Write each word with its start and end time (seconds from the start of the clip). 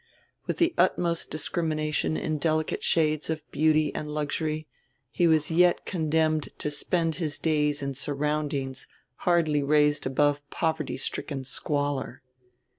With 0.47 0.57
the 0.57 0.73
utmost 0.79 1.29
discrimination 1.29 2.17
in 2.17 2.39
delicate 2.39 2.83
shades 2.83 3.29
of 3.29 3.43
beauty 3.51 3.93
and 3.93 4.11
luxury 4.11 4.67
he 5.11 5.27
was 5.27 5.51
yet 5.51 5.85
condemned 5.85 6.49
to 6.57 6.71
spend 6.71 7.17
his 7.17 7.37
days 7.37 7.83
in 7.83 7.93
surroundings 7.93 8.87
hardly 9.27 9.61
raised 9.61 10.07
above 10.07 10.41
poverty 10.49 10.97
stricken 10.97 11.43
squalor. 11.43 12.23